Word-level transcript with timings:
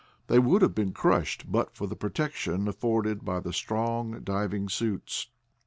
They 0.25 0.39
would 0.39 0.63
have 0.63 0.73
been 0.73 0.93
crushed 0.93 1.51
but 1.51 1.75
for 1.75 1.85
the 1.85 1.95
protection 1.95 2.67
afforded 2.67 3.23
by 3.23 3.39
the 3.39 3.53
strong 3.53 4.21
diving 4.23 4.67
suits. 4.67 5.27